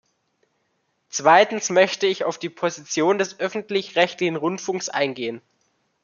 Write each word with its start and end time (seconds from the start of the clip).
Zweitens 1.09 1.69
möchte 1.69 2.07
ich 2.07 2.23
auf 2.23 2.39
die 2.39 2.49
Position 2.49 3.19
des 3.19 3.39
öffentlich-rechtlichen 3.39 4.35
Rundfunks 4.35 4.89
eingehen. 4.89 5.43